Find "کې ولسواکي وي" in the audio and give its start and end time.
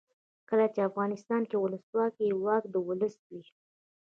1.49-2.35